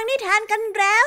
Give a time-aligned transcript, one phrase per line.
[0.00, 1.06] ังนิทานกันแล้ว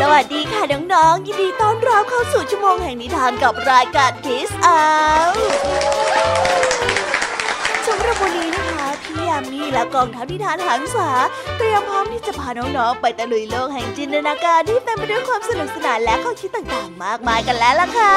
[0.00, 4.80] สวัสดีค่ะน้องๆ ยินดีต้อนรับเข้าสู่ชั่วโมงแห่งนิทานกับรายการคิสอา
[7.86, 8.89] สำหรับวันนี้นะคะ
[9.30, 11.08] ยามีและกองทัพนิทานหันษา
[11.58, 18.14] เตรียมพร้อมที่จะพาน้องๆไปตะลุยโลกแห่งจินตนาการที่เต็มไปด้วยความสนุกสนานและข้อคิดต่างๆ มากมายกันแล้วล่ะค่ะ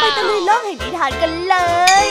[0.00, 1.56] ไปตะลุยโลกแห่งนิทานกันเล
[2.06, 2.08] ย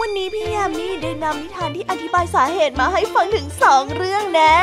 [0.00, 4.56] วันนี้พี่ยามีได้นำนิทานที่อธิบายสาเหตุมาให้ฟังถึงสองเรื่องแน่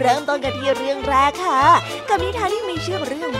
[0.00, 1.62] เริ่มต้นกันที่เรื่องแรกค่ะ
[2.08, 3.30] กับนิทานที่มีชื่อเรื่อง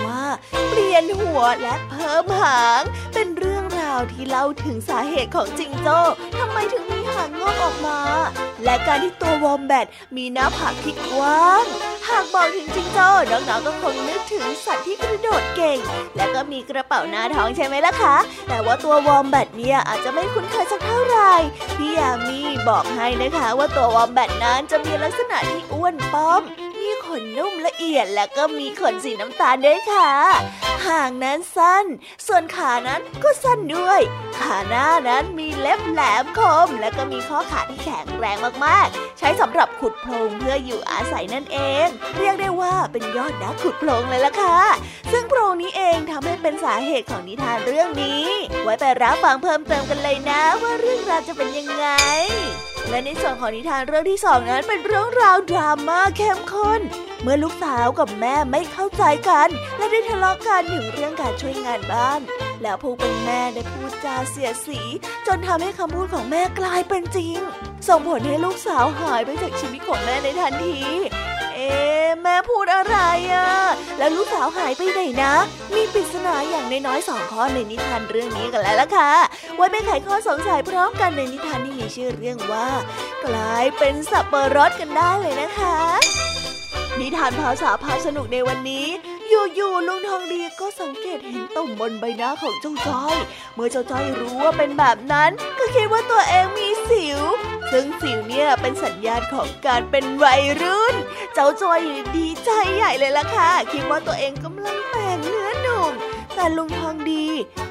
[0.68, 2.82] เปลี่ยนหัวและเพิ่มหาง
[3.14, 5.98] เป็นเรื่องราวที่เล่าถึงสาเหตุของจิงโจ้
[6.38, 8.00] ทำไมถึงมีหางงอกออกมา
[8.64, 9.86] และการที่ตัววอมแบท
[10.16, 11.64] มีหน้าผากที่กว้าง
[12.08, 15.78] หากบอกถึงจิงโจ้น้องๆก็คงนึกถึงสัตว์ที่กระโดดเก่ง
[16.16, 18.16] และก็มีกระเป๋าหน้าท้องใช่ไหมล่ะคะ
[18.48, 21.34] แต่ว่าตัววอมแบทเนี่ยอาจจะไม่คุ้นเคยสักเท่าไหร่
[21.78, 26.42] พี่ยามีบอกให้นะคะว่าตัววอมแบทนั้นจะมีลักษณะที่อ้วนป้อม
[27.06, 30.10] ขนนุ่มละเอียดและก็มีขนสีน้ำตาลด้วยค่ะ
[30.86, 31.86] หางนั้นสั้น
[32.26, 34.00] ส่วนขานั้นก็สั้นด้วย
[34.38, 41.86] ขาหน้านั้นมีเล็บแหลมคม และก็มีข้อขาที่แข็งแรงมากๆ ใช้สำหรับขุดโพรงเพื่ออยู่อาศัยนั่นเอง
[42.18, 44.60] เรียกได้ว่าเป็นยอดนักขุดโพรงเลยล่ะค่ะ
[45.12, 48.24] ซึ่งโพรงนี้เองทำให้เป็นสาเหตุของนิทานเรื่องนี้
[48.62, 51.86] ไว้ไปรับฟังเพิ่มเติมกันเลยนะ ว่าเรื่องราวจะเป็นยังไง
[52.90, 56.80] และในส่วนของนิทานเรื่องที่สองนั้นเป็นเรื่องราวดราม่าเข้มข้น
[57.22, 62.20] เมื่อลูกสาวกับแม่ไม่เข้าใจกัน และได้ทะเลาะกันถึงเรื่องการช่วยงานบ้าน
[62.62, 64.80] แล้วผู้เป็นแม่ได้พูดจาเสียสี
[65.26, 67.38] จนทำให้คำพูดของแม่กลายเป็นจริง
[67.88, 70.78] ส่งผลให้ลูกสาวหายไปจากชีวิตของแม่ในทันที
[71.56, 71.70] เอ๊
[72.22, 72.96] แม่พูดอะไร
[73.32, 73.48] อะ
[73.98, 75.34] แล้วลูกสาวหายไปไหนนะ
[75.74, 79.12] มีปริศนาอย่างน้อยๆสองข้อในนิทานเรื่องนี้กันแล้วล่ะค่ะ
[79.56, 82.68] ไว้ไปไขข้อสงสัยพร้อมกันในนิทานที่มีชื่อเรื่องว่า
[83.24, 85.76] กลายเป็นสับปะรดกันได้เลยนะคะ
[87.00, 88.86] นิทานภาษาพาสนุกในวันนี้
[89.28, 93.16] อยู่ๆลุงทองดีก็สังเกตเห็นตุ่มบนใบหน้าของเจ้าจ้อย
[93.54, 97.20] เมื่อเจ้าจ้อยรู้ว่าเป็นแบบนั้น ก็คิดว่าตัวเองมีสิว
[97.72, 100.94] ซึ่งสิวเนี่ยเป็นสัญญาณของการเป็นวัยรุ่น
[101.34, 101.80] เจ้าจ้อย
[102.16, 105.92] ดีใจใหญ่เลยล่ะค่ะ คิดว่าตัวเองกำลังแต่งเนื้อหนุ่ม
[106.36, 107.26] แต่ลุงทองดี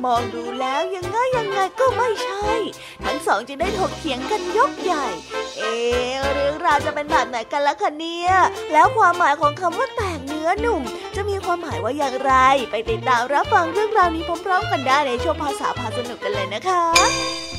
[0.05, 2.49] มองดูแล้วยังไงยังไงก็ไม่ใช่
[3.03, 5.07] ทั้งสองจึงได้ถกเถียงกันยกใหญ่
[5.57, 5.73] เอ๊
[6.33, 8.31] เรื่องราวจะเป็นแบบไหนกันล่ะคะเนี่ย
[8.73, 10.81] แล้วความหมายของคำว่าแต่งเนื้อหนุ่ม
[11.15, 12.33] จะมีความหมายว่าอย่างไร
[12.71, 16.83] ไปติดตามรับฟังเรื่องราวนี้พร้อมๆ กันได้ในช่วงภาษาพาสนุกกันเลยนะคะ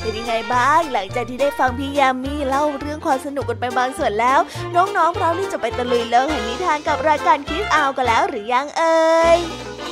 [0.01, 4.39] เป็นยังไงบ้างหลังจากที่ได้ฟังพี่ยามีเล่าเรื่องความสนุกกันไปบางส่วนแล้ว
[4.75, 8.97] น้องๆพร้อมที่จะไปตะลุยเลิกแห่งนิทานกับรายการคิสอาวกันแล้วหรือยังเอ่
[9.37, 9.39] ย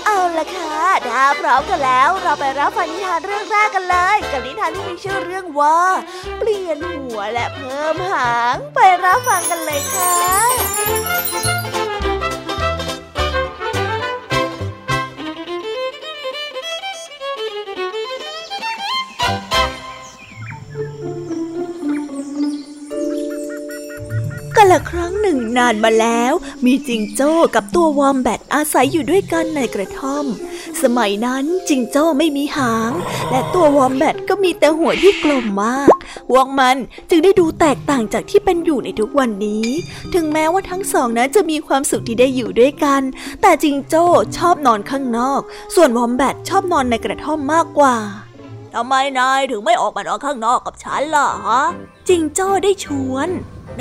[0.06, 0.80] เอาละค่ะ
[1.10, 5.80] ถ้าพร้อมกันแล้ว เราไปรับฟังนิทานเรื่องแรกกันเลย กับนิทานที่มีชื่อเรื่องว่า
[6.40, 10.16] เปลี่ยนหัวและเพิ่มหาง ไปรับฟังกันเลยค่ะ
[24.72, 26.34] ละครั้งหนึ่งนานมาแล้ว
[26.66, 30.26] มีจิงโจ้กับตัววอมแบตอาศัยอยู่ด้วยกันในกระท่อม
[30.82, 32.92] สมัยนั้นจิงโจ้ไม่มีหาง
[33.32, 35.96] และตัววอมแบตก็มีแต่หัวที่กลมมาก
[36.30, 36.76] พวกมัน
[37.10, 39.68] จึงได้ดูแตกต่างจากที่เป็นอยู่ในทุกวันนี้
[40.14, 43.02] ถึงแม้ว่าทั้งสองนั้นจะมีความสุขที่ได้อยู่ด้วยกัน
[43.42, 44.06] แต่จิงโจ้
[44.38, 45.42] ชอบนอนข้างนอก
[45.76, 47.96] ส่วนวอมแบตชอบนอนในกระท่อมมากกว่า
[48.74, 51.64] ทำไมนายถึงไม่ออกมานอนข้างนอกกับฉันล่ะฮะ
[52.10, 53.30] จิงโจ้ได้ชวน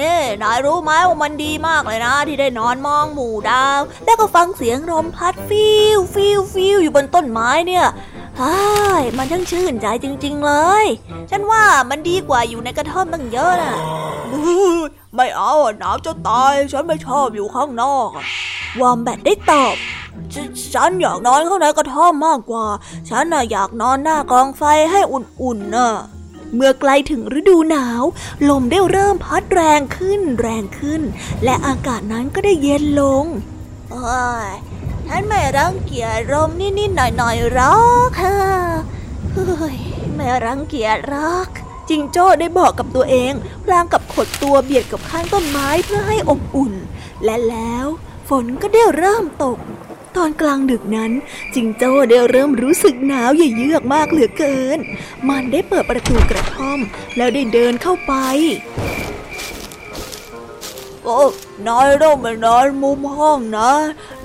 [0.00, 7.86] นี่นายรู้ไหมว่ามันดีมากเลยนะ ที่ได้นอนมองหมู่ดาว แล้วก็ฟังเสียงลมพัดฟิวฟิวฟิวอยู่บนต้นไม้เนี่ย
[8.38, 8.62] ใช่
[9.16, 10.52] มันทั้งชื่นใจจริง ๆ เล
[10.84, 10.86] ย
[11.30, 13.76] ฉันว่ามันดีกว่าอยู่ในกระท่อมตั้งเยอะนะ
[15.14, 18.08] ไม่เอาหนาวจะตาย ฉันไม่ชอบอยู่ข้างนอก
[18.80, 19.76] วอมแบตได้ตอบ
[20.74, 22.66] ฉันอยากนอนข้างในกระท่อมมากกว่า
[23.08, 25.90] ฉันน่ะอยากนอนหน้ากองไฟให้อุ่นๆน่ะ
[26.54, 28.02] เมื่อใกล้ถึงฤดูหนาว
[28.48, 31.02] ลมได้เริ่มพัดแรงขึ้นแรงขึ้น
[31.44, 33.24] และอากาศนั้นก็ได้เย็นลง
[33.90, 34.50] โอ้ย
[35.06, 38.38] ฉันไม่รังเกียจลมนิดๆหน่อยๆหรอกค่ะ
[39.30, 39.78] เฮ้ย
[40.14, 41.48] ไม่รังเกียจหรอก
[41.88, 43.32] จิงโจ้ได้บอกกับตัวเอง
[43.64, 46.74] พลางกับขดตัวเบียดกับข้างต้นไม้เพื่อให้อบอุ่น
[47.24, 47.86] และแล้ว
[48.28, 49.58] ฝนก็ได้เริ่มตก
[50.16, 51.12] ตอนกลางดึกนั้น
[51.54, 54.78] จิงโจ้ได้เริ่มรู้สึกหนาวเยือกมากเหลือเกิน
[55.28, 56.78] มันได้เปิดประตูกระท่อม
[57.16, 58.12] แล้วได้เดินเข้าไป
[61.04, 61.20] โอ้
[61.66, 63.70] นายต้องไปนอนมุมห้องนะ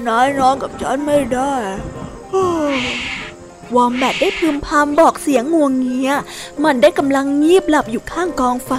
[0.07, 1.53] นายนอนกับฉันไม่ได้
[3.75, 6.11] วอมแบตได้พึมพำบอกเสียงงวงเงีย
[6.63, 8.73] มันได้กำลังงีบหลับอยู่ข้างกองไฟ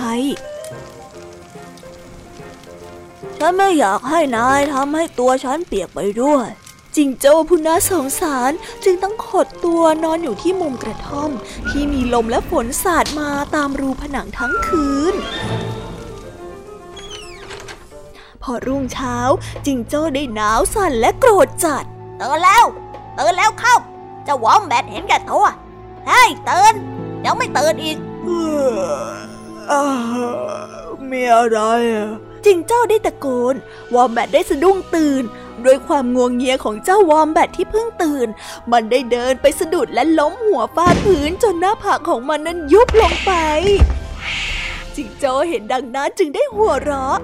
[3.38, 6.48] ฉันไม่อยากให้นายทำให้ตัวฉันเปียกไปด้วย
[6.96, 8.52] จิงโจ้ผู้น่าสงสาร
[8.84, 11.31] จึงต้องขดตัวนอนอยู่ที่มุมกระท่อม
[11.70, 15.14] ที่มีลมและฝนสาดมาตามรูผนังทั้งคืน
[18.42, 19.16] พอรุ่งเช้า
[19.66, 21.84] จิงโจ้ได้หนาวสั่นและโกรธจัด
[22.20, 22.64] ตื่นแล้ว
[23.19, 23.76] ตื่นแล้วเข้า
[24.26, 25.46] จะวอมแบทเห็นแก่ตัว
[26.06, 26.75] เฮ้ยตื่น
[27.25, 27.98] ยังไม่ตื่นอีก
[31.10, 31.58] มีอะไร
[32.44, 33.54] จิงโจ้ได้ตะโกน
[33.94, 35.22] วอมแบทได้สะดุ้งตื่น
[35.66, 38.28] ด้วยความงวงเงียของเจ้าวอมแบทที่เพิ่งตื่น
[38.72, 43.32] มันได้เดินไปสะดุดและล้มหัวฟาดพื้นจนหน้าผากของมันนั้นยุบลงไป
[44.96, 47.18] จิงโจ้เห็นดังนั้นจึงได้หัวเราะ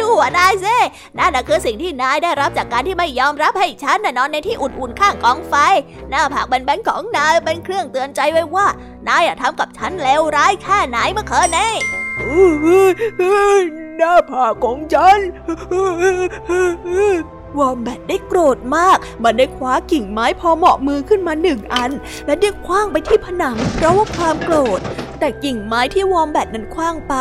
[0.00, 0.76] ดูหัวนายสิ
[1.18, 5.54] นั่นคือสิ่งที่นายได้รับจากการที่ไม่ยอมรับให้ฉันนอนในที่อุ่นๆข้างกองไฟ
[6.10, 8.66] หน้าผากแบนๆของนายเป็นเครื่องเตือนใจไว้ว่า
[9.08, 11.72] นายทำกับฉันเลวร้ายแค่ไหนเมื่อคืนนี้
[14.02, 15.18] หน้าผากของฉัน
[17.58, 21.90] วอมแบตได้โกรธมาก มันได้คว้ากิ่งไม้พอเหมาะมือขึ้นมาหนึ่งอัน
[22.26, 24.80] และได้คว้างไปที่ผนังเพราะว่าความโกรธ
[25.18, 27.14] แต่กิ่งไม้ที่วอมแบตนั้นคว้างไป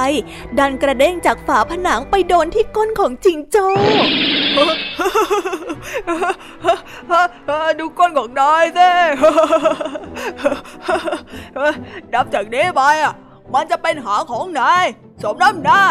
[0.59, 3.67] ดันกระเด้งจากฝาผนังไปโดนที่ก้นของจิงโจ้
[7.79, 8.89] ดูก้นของนายสิ
[12.13, 13.13] นับจากนี้ไปอะ
[13.53, 14.85] มันจะเป็นหาของนาย
[15.23, 15.81] สมน้ำหน้า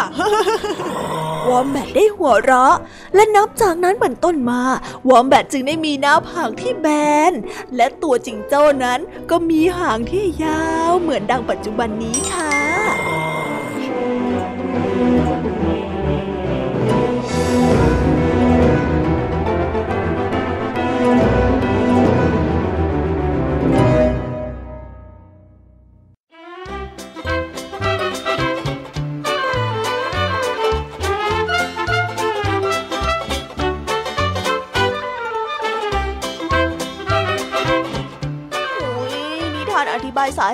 [1.49, 2.77] วอมแบตได้หัวเราะ
[3.15, 4.61] และนับจากนั้นเป็นต้นมา
[5.09, 6.87] วอมแบตจึงได้มีหน้าผากที่แบ
[7.31, 7.33] น
[7.77, 9.01] และตัวจิงโจ้นั้น
[9.31, 13.30] ก็มีหางที่ยาวเหมือนดังปัจจุบันนี้ค่ะ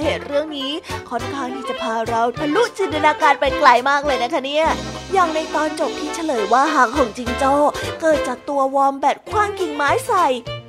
[0.02, 0.70] เหตุเรื่องนี้
[1.10, 4.66] ค่อนข้างที่จะพาเราทะลุจินตนาการไปไกลมากเลยนะคะเนี่ย
[5.12, 7.52] อย่างในตอนจบที่เฉลยว่าหางของจิงโจ้
[8.00, 10.26] เกิดจากตัววอมแบตคว้างกิ่งไม้ใส่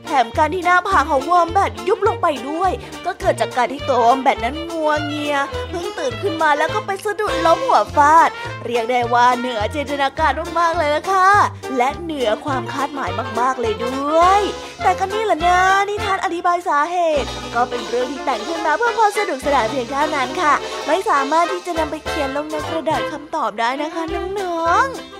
[0.07, 2.71] แถมการที่หน้าผากของวอมแบตยุบลงไปด้วย
[3.05, 5.35] ก็เกิดจากการที่ตัววอมแบตนั้นงัวเงีย
[5.69, 8.29] เพิ่งตื่นขึ้นมาแล้วก็ไปสะดุดล้มหัวฟาด
[8.65, 11.29] เรียกได้ว่าเหนือจินตนาการมากๆเลยละค่ะ
[11.77, 14.41] และเหนือความคาดหมายมากๆเลยด้วย
[14.83, 15.59] แต่ก็นี่แหละนะ
[15.89, 20.53] นิทานอธิบายสาเหตุ ก็เป็นเรื่องที่แต่งขึ้นมาเพื่อความสนุกสนานเพียงเท่านั้นค่ะ
[20.87, 24.03] ไม่สามารถที่จะนำไปเขียนลงในกระดาษคำตอบได้นะคะ
[24.39, 25.16] น้องๆ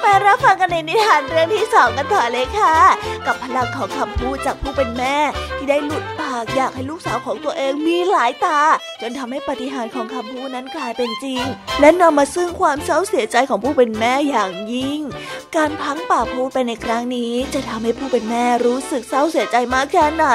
[0.00, 2.74] ไปรับฟังกันในนิทานเรื่องที่สองกันต่อเลยค่ะ
[3.26, 5.16] กับพลังของคำพูดจากผู้เป็นแม่
[5.56, 8.60] ที่ได้หลุดปากอยากให้ลูกสาวของตัวเองมีหลายตา
[9.00, 11.44] จนทำให้ปฏิหารของคำพูดนั้นกลายเป็นจริง
[11.80, 15.00] และนำมาซึ่งความเศร้าเสียใจของผู้เป็นแม่อย่างยิ่ง
[15.56, 20.26] การพังป่าพูดไปในครั้งนี้ จะทำให้ผู้เป็นแม่รู้สึกเศร้าเสียใจมากแค่ไหน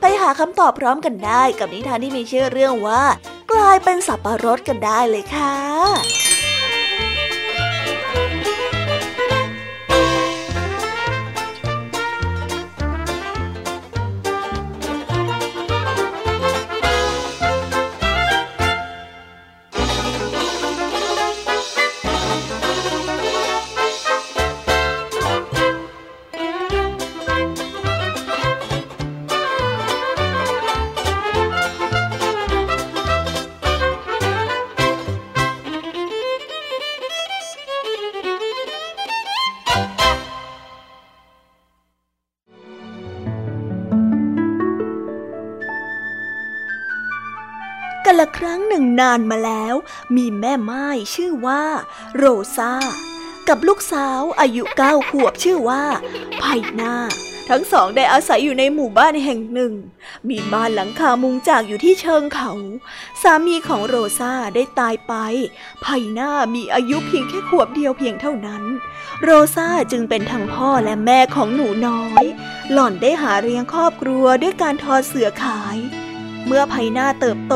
[0.00, 3.02] ไปหาคำตอบพร้อมกันได้ กับนิทานที่มีชื่อเรื่องว่า
[3.52, 6.25] กลายเป็นสับปะรดกันได้เลยค่ะ
[48.20, 49.74] ละครั้งหนึ่งนานมาแล้ว
[50.16, 51.64] มีแม่ไม้ชื่อว่า
[52.16, 52.24] โร
[52.56, 52.74] ซา
[53.48, 55.84] กับลูกสาวอายุเก้าขวบชื่อว่า
[56.38, 56.42] ไพ
[56.80, 56.94] นา
[57.50, 59.72] ทั้งสองได้อาศัยอยู่ในหมู่บ้านแห่งหนึ่ง
[60.28, 62.52] มีบ้านหลังคามุงจากอยู่ที่เชิงเขา
[63.22, 65.14] สามีของโรซาได้ตายไป
[65.82, 65.86] ไพ
[66.18, 68.62] นามีอายุเพียงแค่ขวบเดียวเพียงเท่านั้น
[69.22, 72.24] โรซาจึงเป็นทั้งพ่อและแม่ของหนูน้อย
[72.72, 75.76] หล่อนได้หาเลี้ยงครอบครัวด้วยการทอเสือขาย
[76.46, 77.54] เมื่อไพหน้าเติบโต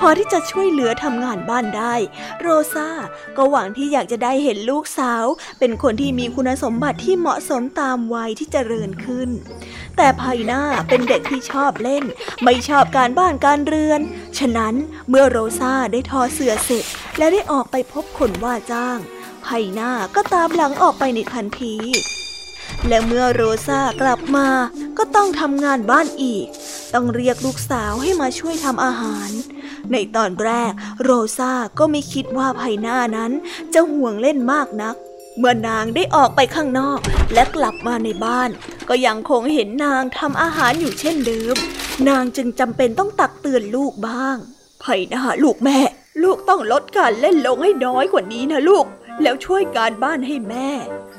[0.00, 1.94] พอที่จะช่วยเหลือทำงานบ้านได้
[2.40, 2.88] โรซา
[3.36, 5.24] ก็หวังที่อยากจะได้เห็นลูกสาว
[5.58, 9.30] เป็นคนที่มีคุณสมบัติที่เหมาะสมตามวัยที่จเจริญขึ้น
[9.96, 12.04] แต่ไพหน้าเป็นเด็กที่ชอบเล่น
[12.44, 14.00] ไม่ชอบการบ้านการเรือน
[14.38, 14.74] ฉะนั้น
[15.08, 16.84] เมื่อโรซาได้ทอเสื้อเสร็จ
[17.18, 18.98] และได้ออกไปพบคนว่าจ้าง
[19.42, 21.74] ไพหน้าก็ตามหลังออกไปในทันที
[22.88, 24.48] และเมื่อโรซากลับมา
[24.98, 26.46] ก็ต้องทำงานบ้านอีก
[26.98, 29.30] ต้องเรียกลูกสาวให้มาช่วยทำอาหาร
[29.92, 30.72] ในตอนแรก
[31.02, 33.32] โรซาก็ไม่คิดว่าไพน้านั้น
[33.74, 34.96] จะห่วงเล่นมากนัก
[35.38, 37.00] เมื่อนางได้ออกไปข้างนอก
[37.34, 38.50] และกลับมาในบ้าน
[38.88, 41.56] ก็ยังคงเห็นนางทำอาหารอยู่เช่นเดิม
[42.08, 44.36] นางจึงจำเป็นต้องตักเตือนลูกบ้าง
[44.80, 45.78] ไพน้าลูกแม่
[46.22, 48.86] ลูกต้องลดการเล่นลงให้น้อยกว่านี้นะลูก
[49.22, 50.70] แล้วช่วยการบ้านให้แม่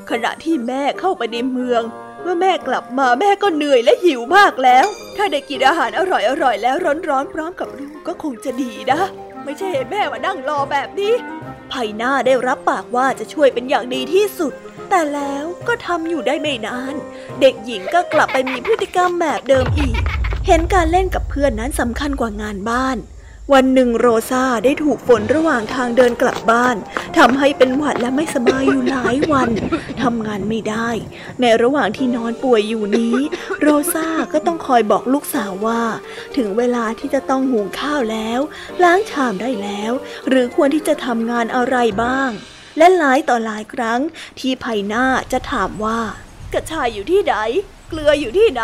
[0.10, 1.84] ขณะที่แม่เข้าไปในเมือง
[2.30, 9.00] มื่อแม่กลับมาแม่ก็เหนื่อยและหิวมากแล้ว ถ้าได้กินอาหารอร่อยๆแล้วร้อนๆพร้อมกับลูกก็คงจะดีนะ
[9.44, 11.14] ไม่ใช่แม่มานั่งรอแบบนี้
[11.70, 14.54] ไผ่หน้าได้รับปากว่าจะช่วยเป็นอย่างดีที่สุด
[14.90, 16.96] แต่แล้วก็ทำอยู่ได้ไม่นาน
[17.42, 19.96] เด็กหญิงก็กลับไปมีพฤติกรรมแบบเดิมอีก
[20.48, 22.98] เห็นการเล่นกับเพื่อนนั้นสำคัญกว่างานบ้าน
[23.54, 26.76] วันหนึ่งโรซาได้ถูกฝนระหว่างทางเดินกลับบ้าน
[27.18, 29.50] ทำให้เป็นหวัดและไม่สบายอยู่หลายวัน
[30.04, 30.90] ทำงานไม่ได้
[31.42, 33.18] ในระหว่างที่นอนป่วยอยู่นี้
[33.62, 35.84] โรซาก็ต้องคอยบอกลูกสาวว่า
[36.38, 38.40] ถึงเวลาที่จะต้องหุงข้าวแล้ว
[38.84, 39.92] ล้างชามได้แล้ว
[40.28, 42.30] หรือควรที่จะทำงานอะไรบ้าง
[42.78, 44.00] และหลายต่อหลายครั้ง
[44.40, 46.00] ที่ไพหน้าจะถามว่า
[46.54, 47.36] กระชายอยู่ที่ไหน
[47.90, 48.64] เกลืออยู่ที่ไหน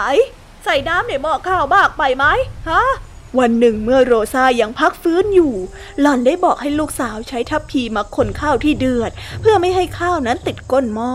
[0.63, 2.25] ใส่น้ำในหม้อข้าวมากไปไหม
[2.71, 2.83] ฮะ
[3.39, 5.53] วันหนึ่งเมื่อโรซายังพักฟื้นอยู่
[5.99, 9.11] หล่อนได้บอกให้ลูกสาวใช้ทัพพีมาคนข้าวที่เดือด
[9.41, 11.13] เพื่อไม่ให้ข้าวนั้นติดก้นหม้อ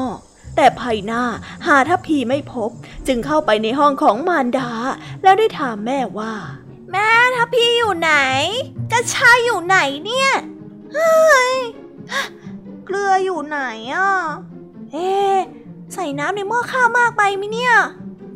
[0.57, 1.23] แต่ภายหน้า
[1.67, 2.71] หาทัพพีไม่พบ
[3.07, 4.71] จึงเข้าไปในห้องของมารดา
[5.23, 6.35] แล้วได้ถามแม่ว่า
[6.93, 8.13] แม่ทัพพีอยู่ไหน
[8.93, 10.33] กระชายอยู่ไหนเนี่ย
[10.95, 11.55] เฮ้ย
[12.87, 13.61] เกลืออยู่ไหน
[13.95, 14.11] อะ
[14.93, 15.11] เอ๊
[15.95, 17.75] ใส่น้ำในหม้อข้าวมากไปไหมเนี่ย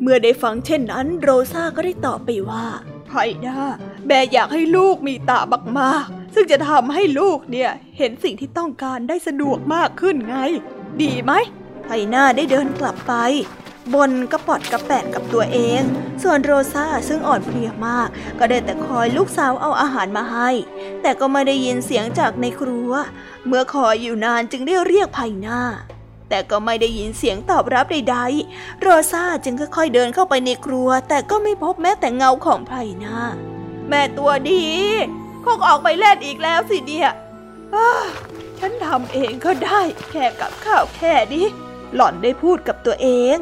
[0.01, 2.65] เมื่อได้ฟังเช่นนั้น โรซาก็ได้ตอบไปว่า
[3.13, 3.59] ไผ่า
[4.07, 5.39] แม่อยากให้ลูกมีตา
[5.79, 10.37] มากๆ ซึ่งจะทำให้ลูกเนี่ยเห็นสิ่งที่ต้องการได้สะดวกมากขึ้นไง
[11.01, 11.31] ดีไหม
[11.83, 13.13] ไผ่หน้าได้เดินกลับไป
[13.93, 15.81] บนกระปอดกระแปะกับตัวเอง
[16.23, 20.49] ส่วนโรซาซึ่งอ่อนเพลียมาก ก็ได้แต่คอยลูกสาวเอาอาหารมาให้
[21.01, 22.91] แต่ก็ไม่ได้ยินเสียงจากในครัว
[23.47, 25.61] เมื่อคอยอยู่นานจึงได้เรียกไผ่หน้า
[26.33, 33.17] แต่ก็ไม่ได้ยินเสียงตอบรับใดๆ โรซาจึงค่อยๆเดินเข้าไปในครัว แต่ก็ไม่พบแม้แต่เงาของไพรนา
[33.89, 34.65] แม่ตัวดี
[35.45, 37.07] คงออกไปเล่นอีกแล้วสิเดีย
[38.59, 41.45] ฉันทำเองก็ได้ แค่กับข้าวแค่นี้
[41.95, 43.37] หล่อนได้พูดกับตัวเอง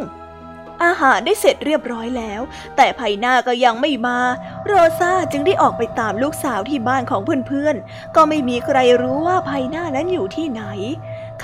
[0.83, 2.41] อาหารได้เสร็จเรียบร้อยแล้ว
[2.77, 4.19] แต่ไพนาก็ยังไม่มา
[4.65, 10.63] โรซาจึงได้ออกไปตามลูกสาวที่บ้านของเพื่อนๆ ก็ไม่มีใครรู้ว่าไพนานั้นอยู่ที่ไหน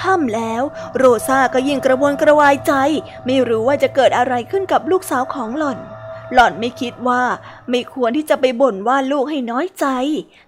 [0.01, 0.63] ค่ำแล้ว
[0.97, 2.73] โรซาก็ยิ่งกระวนกระวายใจ
[3.25, 5.79] ไม่รู้ว่าจะเกิดอะไรขึ้นกับลูกสาวของหล่อน
[6.33, 7.23] หล่อนไม่คิดว่า
[7.69, 9.85] ไม่ควรที่จะไปบ่นว่าลูกให้น้อยใจ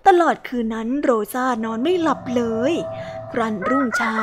[0.07, 2.73] ตลอดคืนนั้นโรซานอนไม่หลับเลย
[3.31, 4.15] ครันรุ่งเช้า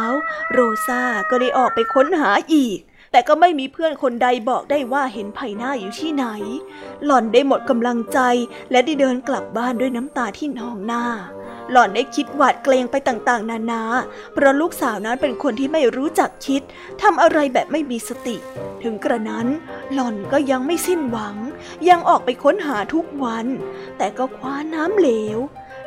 [0.53, 2.79] โรซาก็ได้ออกไปค้นหาอีก
[3.17, 6.27] แต่ก็ไม่มีเพื่อนคนใดบอกได้ว่าเห็นไผ่หน้าอยู่ที่ไหน
[7.05, 8.19] หล่อนได้หมดกำลังใจ
[8.71, 11.05] และได้เดินกลับบ้านด้วยน้ำตาที่นองหน้า
[11.71, 13.83] หล่อนได้คิดหวาดเกรงไปต่างๆ นานา
[14.33, 16.63] เพราะลูกสาวนั้นเป็นคนที่ไม่รู้จักคิด
[17.03, 18.37] ทำอะไรแบบไม่มีสติ
[18.83, 19.47] ถึงกระนั้น
[19.95, 21.37] หล่อนก็ยังไม่สิ้นหวัง
[21.89, 23.47] ยังออกไปค้นหาทุกวัน
[23.99, 25.39] แต่ก็คว้าน้ำเหลว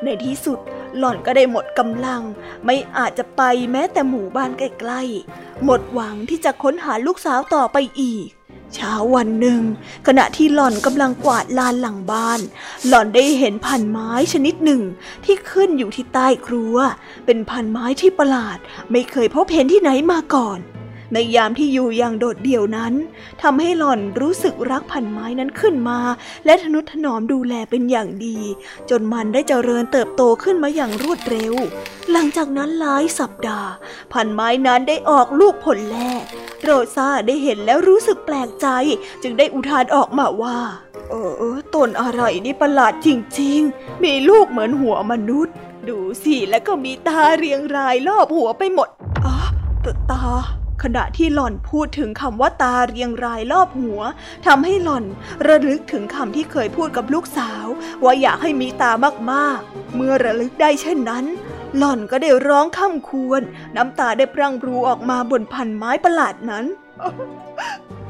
[0.03, 0.59] ในที่สุด
[0.97, 2.21] หล่อนก็ได้หมดกำลัง
[2.65, 3.41] ไม่อาจจะไป
[3.71, 8.27] แม้แต่หมู่บ้านใกล้ๆ หมดหวังที่จะค้นหาลูกสาวต่อไปอีก
[8.75, 9.61] เช้าวันหนึ่ง
[10.07, 12.39] ขณะที่หล่อนกำลังกวาดลานหลังบ้าน
[12.87, 14.81] หล่อนได้เห็นพันไม้ชนิดหนึ่ง
[15.25, 16.75] ที่ขึ้นอยู่ที่ใต้ครัว
[17.25, 18.57] เป็นพันไม้ที่ประหลาด
[18.91, 20.59] ไม่เคยพบเห็นที่ไหนมาก่อน
[21.13, 22.93] ในยามที่อยู่อย่างโดดเดี่ยวนั้น
[23.41, 25.99] ทำให้หล่อนรู้สึกรักพันไม้นั้นขึ้นมา
[26.45, 28.39] และทนุถนอมดูแลเป็นอย่างดี
[28.89, 31.53] จนมันได้เจริญเติบโตขึ้นมาอย่างรวดเร็ว
[32.11, 33.71] หลังจากนั้นหลายสัปดาห์
[34.13, 36.23] พันไม้นั้นได้ออกลูกผลแรก
[36.63, 38.67] โรซาได้เห็นแล้วรู้สึกแปลกใจ
[39.23, 40.57] จึงได้อุทานออกมาว่า
[41.09, 41.15] เอ
[41.53, 43.07] อต้นอะไรนี่ประหลาดจ
[43.39, 45.55] ริงๆ มีลูกเหมือนหัวมนุษย์
[45.89, 48.87] ดูสิแล้วก็มีตาเรียงรายรอบหัวไปหมด
[49.25, 49.35] อ๋อ
[50.11, 50.21] ตา
[50.83, 54.01] ขณะที่หล่อนพูดถึงคำว่าตาเรียงรายรอบหัว
[54.47, 55.05] ทำให้หล่อน
[55.47, 57.65] ระลึกถึงคำที่เคยพูดกับลูกสาว
[58.03, 58.91] ว่าอยากให้มีตา
[59.31, 61.25] มากๆ เมื่อระลึกได้เช่นนั้น
[61.77, 63.41] หล่อนก็ได้ร้องค่ำควร
[63.75, 66.65] น้ำตาได้พรั่งพรูออกมาบนพันไม้ประหลาดนั้น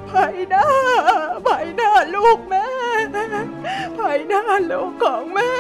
[0.08, 0.66] ไผ่หน้า
[1.44, 2.66] ไผ่หน้าลูกแม่
[3.96, 5.52] ไผ่หน้าลูกของแม่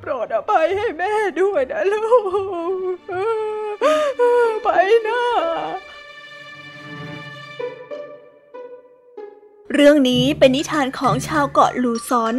[0.00, 2.06] โปรดอภัยให้แม่ด้วยนะลู
[4.52, 4.68] ก ไป
[5.06, 5.22] นะ
[9.74, 12.36] เรื่องนี้เป็นนิทานของชาวเกาะลูซอน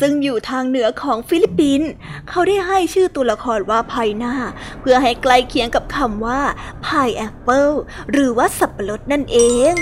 [0.00, 1.90] ซึ่งอยู่ทางเหนือของฟิลิปปินส์
[2.28, 4.34] เขาได้ให้ชื่อตัวละครว่าไพนา
[4.80, 6.40] เพื่อให้ใกล้เคียงกับคำว่า
[6.86, 7.70] พายแอปเปิล
[8.12, 9.38] หรือว่าสับปะรดนั่นเอ
[9.72, 9.74] ง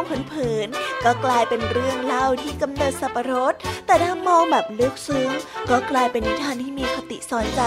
[0.00, 3.54] องเผินๆก็กลายเป็นเรื่องเล่าที่กำเนิดสับปะรด
[3.86, 5.30] แต่ถ้ามองแบบลึกซึ้ง
[5.70, 7.62] ก็กลายเป็นนิทานที่มีคติสอนใจ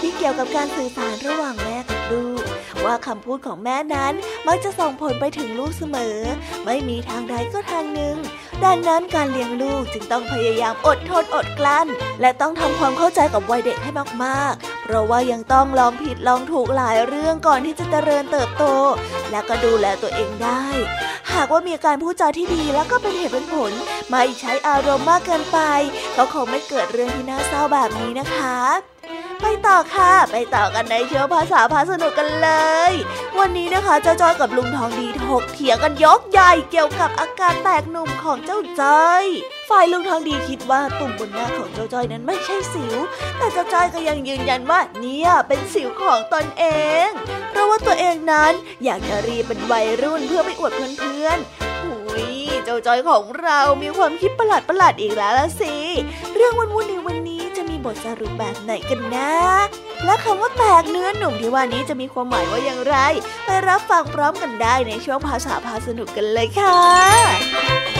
[0.00, 2.44] ที่เกี่ยวกับการสื่อสารระหว่างแม่กับลูก
[2.84, 4.14] ว่าคำพูดของแม่นั้น
[4.48, 6.18] มักจะส่งผลไปถึงลูกเสมอ
[6.64, 8.16] ไม่มีทางใดก็ทางหนึ่ง
[8.64, 11.86] ดังนั้นการเลี้ยงลูกจึงต้องพยายามอดทนอดกลั้น
[12.20, 13.90] และต้องทำความเข้าใจกับวัยเด็กให้
[14.24, 18.64] มากๆ เพราะว่ายังต้องลองผิดลองถูกหลายเรื่องก่อนที่จะเจริญเติบโต
[19.30, 20.64] และก็ดูแลตัวเองได้
[21.32, 23.72] หากว่ามีการพูดจาที่ดีแล้วก็เป็นเหตุเป็นผล
[24.10, 25.58] ไม่ใช้อารมณ์มากเกินไป
[26.16, 28.56] ก็คงไม่เกิดเรื่องที่น่าเศร้าแบบนี้นะคะ
[29.42, 32.50] ไปต่อค่ะ ไปต่อกันในเชื้อภาษาพาสนุกกันเล
[32.90, 32.92] ย
[33.38, 39.24] วันนี้นะคะเจ้าจ้อยกับลุงทองดีถกเถียงกันยกใหญ่เกี่ยวกับอาการแตกหนุ่มของเจ้าจ้อย
[39.70, 42.96] ฝ่ายลุงทองดีคิดว่าตุ่มบนหน้าของเจ้าจ้อยนั้นไม่ใช่สิว
[43.38, 46.64] แต่เจ้าจ้อยก็ยังยืนยันว่าเนี่ยเป็นสิวของตนเอ
[47.06, 47.08] ง
[47.50, 48.52] เพราะว่าตัวเองนั้น
[48.84, 52.26] อยากจะรีบเป็นวัยรุ่นเพื่อไปอวดเพื่อนๆหุย
[52.64, 55.74] เจ้าจ้อยของเรามีความคิดประหลาดประหลาดอีกแล้วละสิ
[56.34, 57.37] เรื่องวุ่นๆในวันนี้
[57.84, 59.32] บทสรุปแบบไหนกันนะ
[60.04, 62.96] และคำว่าแตกเนื้อหนุ่มที่ว่านี้จะมีความหมายว่าอย่างไร
[63.44, 67.97] ไปรับฟังพร้อมกันได้ในช่วงภาษาพาสนุกกันเลยค่ะ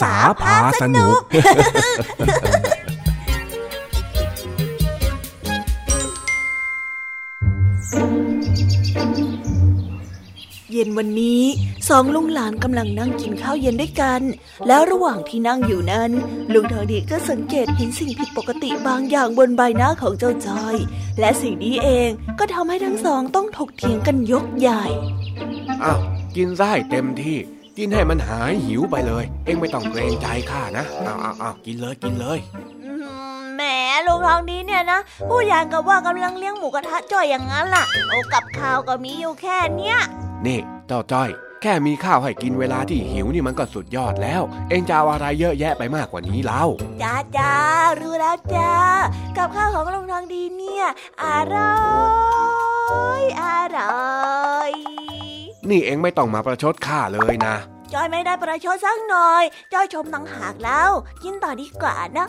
[0.00, 1.20] ษาพาสนุก
[10.72, 11.42] เย็นวันนี้
[11.88, 14.20] สองลุงหลานกำลังนั่งกินข้าวเย็นด้วยกัน
[14.66, 16.10] แล้วระหว่างที่นั่งอยู่นั้น
[16.52, 20.76] ลุงทองดีก็สังเกตเห็นสิ่งผิดปกติบางอย่างบนใบหน้าของเจ้าจอย
[21.20, 24.84] และสิ่งนี้เองก็ทำให้ทั้งสองต้องถกเถียงกันยกใหญ่
[25.82, 26.00] อ้าว
[26.36, 27.38] กินได้เต็มที่
[27.80, 32.38] กินให้มันหายหิวไปเลย เอ็งไม่ต้องเกรงใจข้านะเอาเอาเอากินเลยกินเลย
[33.56, 33.62] แหม
[34.06, 39.98] ลุงทองดีเนี่ยนะผู้อย่างกับว่ากำลังเลี้ยงหมูกระทะจ่อยอย่างนั้นล่ะโอ้กับข้าวก็มีอยู่แค่เนี้ย
[40.46, 41.30] นี่เจ้าจ้อย
[41.62, 46.64] แค่มีข้าวให้กินเวลาที่หิวนี่มันก็สุดยอดแล้ว เอ็งจะเอาอะไรเยอะแยะไปมากกว่านี้เล่า
[47.02, 47.52] จ้าจ้า
[48.00, 48.72] รู้แล้วจ้า
[49.36, 50.86] กับข้าวของลุงทองดีเนี่ย
[51.22, 51.76] อร่อ
[53.20, 53.44] ยอ
[53.76, 53.92] ร่
[54.56, 55.09] อย
[55.70, 57.54] นี่เอ็งไม่ต้องมาประชดข้าเลยนะ
[57.92, 60.90] จอยไม่ได้ประชดสักหน่อยจอยชมตังหากแล้ว
[61.22, 62.26] กินต่อดีกว่านะ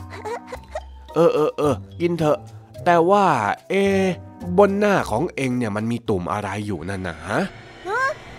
[1.15, 2.37] เออเออเออกินเถอะ
[2.85, 3.25] แต่ว่า
[3.69, 3.73] เอ
[4.57, 7.41] บนหน้าของเอ็งเนี่ยมันมีตุ่มอะไรอยู่นั่นนะฮะ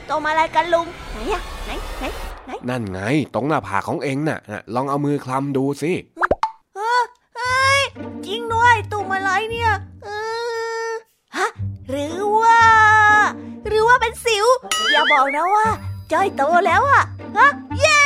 [0.08, 2.04] ตุ่มอะไรกันลุงไหนอะไหนไหน
[2.44, 3.00] ไหนนั่นไง
[3.34, 4.38] ตรงหน้าผากของเอ็งน่ะ
[4.74, 5.92] ลองเอามือคลำดูสิ
[6.76, 7.80] เฮ้ย
[8.26, 9.70] จริงด้วยตุ่มอะไรเนี่ย
[11.36, 11.48] ฮะ
[11.90, 12.60] หรือว่า
[13.68, 14.46] หรือว่าเป็นสิว
[14.90, 15.66] อย่าบอกนะว่า
[16.12, 17.04] จอยโตแล้วอะ
[17.36, 17.98] ฮะเย้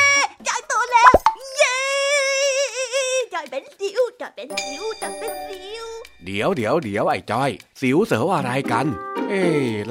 [0.46, 1.10] จอยโตแล้ว
[1.56, 1.76] เย้
[3.34, 5.84] จอยเป็นสิวจอยเป็นสิวจอยเป็นสิว
[6.24, 8.86] เดี๋ยวเดี๋ยวเดี๋ยวไอ้จอย สิวเสืออะไรกัน
[9.30, 9.42] เอ๊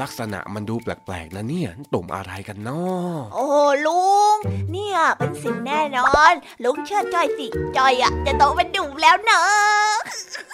[0.02, 3.48] ลักษณะมันดูแปลกๆนะเนี่ยตุ่มอะไรกันนาะโอ้
[3.86, 4.38] ลุง
[4.72, 9.46] เนี่ยเป็นสิวแน่นอน ลุงเชื่อจอยสิจอยอะจะโตเป็นหนุ่มแล้วเนอะ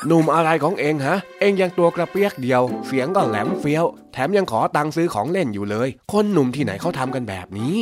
[0.07, 7.77] หนุ่มอะไรของเองฮะ เองยังตัวกระเปียกเดียว เสียงก็แหลมเฟี้ยว แถมยังขอตังค์ซื้อของเล่นอยู่เลย คนหนุ่มที่ไหนเขาทำกันแบบนี้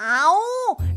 [0.00, 0.26] เอา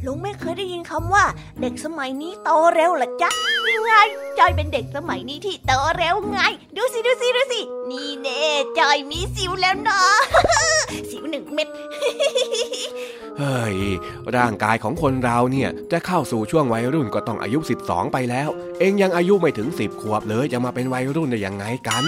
[0.05, 1.25] ลุงไม่เคยได้ยินคำว่า
[1.61, 3.29] เด็กสมัยนี้โตเร็วหรอจ๊ะ
[3.65, 3.91] นี่ไง
[4.39, 6.39] จอยเป็นเด็กสมัยนี้ที่โตเร็วไง
[6.75, 8.41] ดูสิดูสิดูสิ นี่เน่
[8.79, 10.15] จอยมีสิวแล้วเนาะ
[11.09, 11.67] สิวหนึ่งเม็ด
[13.37, 13.77] เฮ้ย
[14.35, 22.05] ร่างกายของคนเราเนี่ย จะเข้าสู่ช่วงวัยรุ่นก็ต้องอายุ 12 ไปแล้ว เองยังอายุไม่ถึง 10 ขวบเลยจะมาเป็นวัยรุ่นได้ยังไงกัน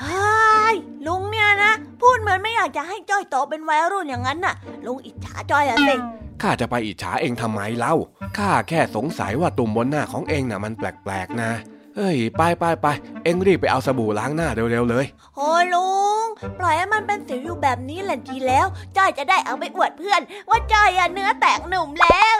[0.00, 0.74] เฮ้ย
[1.06, 4.54] ลุงเนี่ยนะ พูดเหมือนไม่อยากจะให้จ้อยโตเป็นวัยรุ่นอย่างนั้นน่ะ
[4.86, 5.96] ลุงอิจฉาจ้อยอะสิ
[6.42, 7.94] ข้าจะไปอิจฉาเองทำไมเล่า
[8.38, 11.50] ข้าแค่สงสัยว่าตุ่มบนหน้าของเองน่ะมันแปลกๆนะ
[11.96, 12.86] เฮ้ย ไปไปไป
[13.24, 15.04] เอ็งรีบไปเอาสบู่ล้างหน้าเร็วๆเลย
[15.36, 15.88] โอ้ลุ
[16.24, 16.26] ง
[16.58, 20.20] ปล่อยให้มันเป็นสิวอยู่แบบนี้แหละดีแล้ว จ้อยจะได้เอาไปอวดเพื่อน
[20.50, 22.36] ว่าจ้อยอะเนื้อแตกหนุ่มแล้ว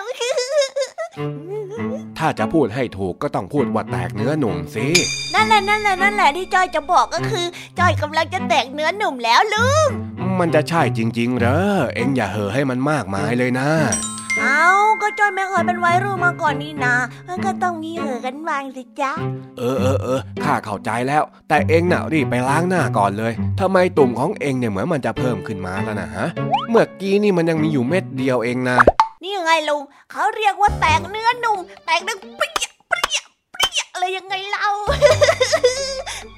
[2.18, 4.86] ถ้าจะพูดให้ถูกก็ต้องพูดว่าแตกเนื้อหนุ่มสิ
[5.34, 7.46] นั่นแหละนั่นแหละนั่นแหละที่จอยจะบอกก็คือ
[7.78, 9.88] จอยกำลังจะแตกเนื้อหนุ่มแล้วลุง
[10.40, 11.58] มันจะใช่จริง ๆ เหรอ
[11.94, 13.68] เอ็งอย่าเห่อให้มันมากมายเลยนะ
[14.40, 14.64] เอา
[15.02, 16.94] ก็จอยไม่เคยเป็นวัยรุ่นมาก่อนนี่นา
[17.28, 19.12] มันก็ต้องมีเห่อกันบ้างสิจ๊ะ
[19.58, 26.26] เออเออเออข้าเข้าใจแล้ว แต่เอ็งน่ะรีบไปล้างหน้าก่อนเลยทำไมตุ่มของเอ็งเนี่ยเหมือนมันจะเพิ่มขึ้นมาแล้วนะฮะ
[26.70, 28.78] เมื่อกี้นี่มันยังมีอยู่เม็ดเดียวเองนะ
[29.22, 33.22] นี่ยังไงลุงเขาเรียกว่าแตกเนื้อหนุ่มแตกดังเปรี้ยเปรี้ย
[33.52, 34.70] เปรี้ยอะไรยังไงเล่า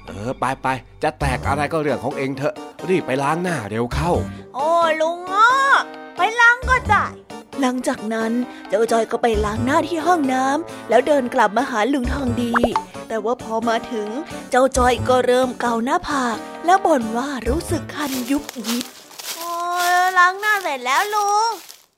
[0.17, 0.67] ออไปไป
[1.03, 2.55] จะแตกอะไรก็เรื่องของเอ็งเถอะ
[2.89, 4.11] รีบไปล้างหน้าเร็วเข้า
[4.55, 4.69] โอ้
[5.01, 5.49] ลุงอะ
[6.17, 7.05] ไปล้างก็ได้
[7.61, 8.31] หลังจากนั้น
[8.69, 12.53] เจ้าจอยก็ไปล้างหน้าที่ห้องน้ำแล้วเดินกลับมาหาลุงทองดี
[13.07, 14.07] แต่ว่าพอมาถึง
[14.49, 18.85] เจ้าจอยก็เริ่มเกาหน้าผาก แล้วบ่นว่ารู้สึกคันยุบยิบ
[19.35, 19.51] โอ้
[19.89, 21.49] ยล้างหน้าเสร็จแล้วลุง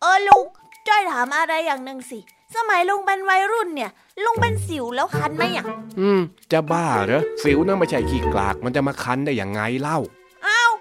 [0.01, 0.45] เออลุง
[0.87, 2.19] จอยถามอะไรอย่างหนึ่งสิ
[2.55, 3.91] สมัยลุงเป็นวัยรุ่นเนี่ย
[4.23, 5.65] ลุงเป็นสิวแล้วคันไหมอะ
[5.99, 6.19] อืม
[6.51, 9.99] จะบ้าเหรอ สิวนั่นไม่ใช่ขี้กลาก มันจะมาคันได้อย่างไงเล่า
[10.47, 10.71] อ้าว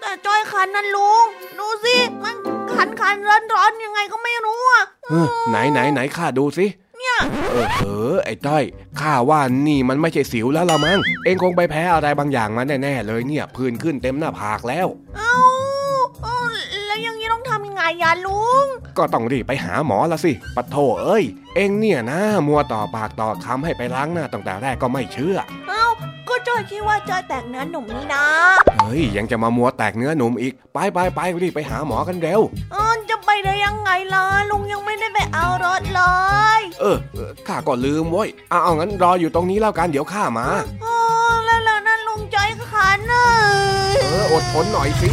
[0.00, 1.26] แต่จอยคันนั่นลุง
[1.58, 2.36] ดูสิ มัน
[2.74, 6.66] คันคันร้อนร้อนๆยังไงก็ไม่รู้อะเออไหนไหนไหนข้าดูสิ
[6.98, 7.18] เนี่ย
[7.50, 8.64] เออเออไอ้ต้อย
[9.00, 15.34] ข้าว่านี่มันไม่ใช่สิวแล้วละมั้ง เอ็งคงไปแพ้อะไรบางอย่างมาแน่ๆเลยเนี่ยผื่นขึ้นเต็มหน้าผากแล้ว เอ้า
[17.74, 18.66] ไงยาลุง
[18.98, 21.24] ก็ต้องรีบไปหาหมอละสิปะโถเอ้ย
[21.56, 25.36] เอ็งเนี่ยนะ มัวต่อปากต่อคำให้ไปล้างหน้าตั้งแต่แรกก็ไม่เชื่อ
[25.68, 25.84] เอ้า
[26.28, 28.26] ก็จอยคิดว่าจอยแต่งเนื้อหนุ่มนี่นะ
[28.78, 32.40] เฮ้ย ยังจะมามัวแตกเนื้อหนุ่มอีก ไปไปไปรีบไปหาหมอกันเร็ว
[32.72, 36.02] เออจะไปได้ยังไงล่ะลุงยังไม่ได้ไปเอารถเล
[36.58, 40.46] ย เออเออข้าก็ลืมเว้ยเอาเอางั้นรออยู่ตรงนี้แล้วกันเดี๋ยวข้ามา
[40.82, 40.94] โอ้
[41.44, 43.24] แล้วแล้วนั่นลุงจอยก็ขันน่ะ
[44.02, 45.12] เอออดทนหน่อยสิ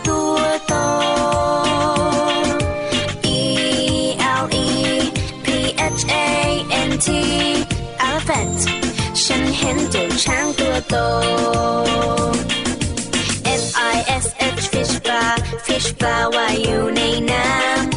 [10.23, 10.95] ช้างตัวโต
[13.61, 14.25] F I S
[14.59, 15.25] H fish ปลา
[15.65, 17.45] fish ปลาว่ายอยู่ในน้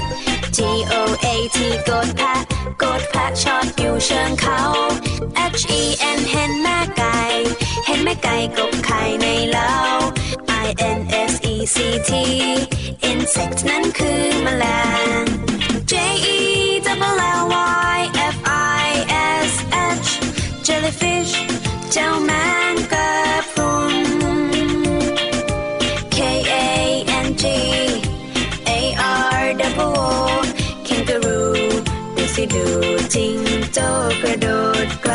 [0.03, 0.59] ำ G
[0.93, 1.59] O A T
[1.89, 2.35] กดแพะ
[2.83, 4.61] กดแพะชอดอยู่เชิงเขา
[5.61, 5.83] H E
[6.17, 7.19] N เห็นแม่ไก่
[7.87, 9.75] เห็นแม่ไก่กบไข่ในเล้า
[10.67, 11.77] I N S E C
[12.09, 12.11] T
[13.11, 14.65] insect นั้นคือแมล
[15.21, 15.23] ง
[15.91, 15.93] J
[16.37, 16.39] E
[16.87, 17.54] double L
[32.53, 32.67] ดู
[33.15, 33.37] จิง
[33.73, 33.89] โจ้
[34.23, 34.47] กระโด
[34.87, 35.15] ดไกล